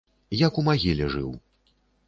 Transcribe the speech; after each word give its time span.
Як 0.47 0.57
у 0.61 0.63
магіле 0.69 1.11
жыў. 1.19 1.31